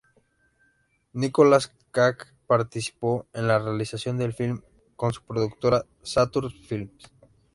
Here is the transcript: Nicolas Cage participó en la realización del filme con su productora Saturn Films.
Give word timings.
Nicolas 1.13 1.71
Cage 1.91 2.31
participó 2.47 3.27
en 3.33 3.47
la 3.47 3.59
realización 3.59 4.17
del 4.17 4.33
filme 4.33 4.63
con 4.95 5.13
su 5.13 5.21
productora 5.21 5.85
Saturn 6.01 6.49
Films. 6.49 7.11